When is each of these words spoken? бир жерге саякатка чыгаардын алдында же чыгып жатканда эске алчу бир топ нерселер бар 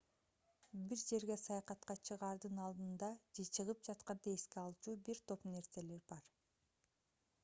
бир 0.91 0.99
жерге 1.01 1.35
саякатка 1.41 1.95
чыгаардын 2.09 2.61
алдында 2.67 3.09
же 3.39 3.45
чыгып 3.57 3.83
жатканда 3.89 4.33
эске 4.39 4.61
алчу 4.63 4.95
бир 5.11 5.21
топ 5.33 5.45
нерселер 5.53 6.01
бар 6.15 6.25